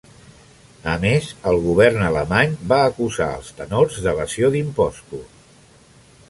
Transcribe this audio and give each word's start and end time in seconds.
A 0.93 0.93
més, 1.01 1.27
el 1.51 1.59
govern 1.65 2.05
alemany 2.07 2.55
va 2.71 2.79
acusar 2.87 3.29
els 3.35 3.53
tenors 3.61 4.01
d'evasió 4.07 4.51
d'impostos. 4.57 5.39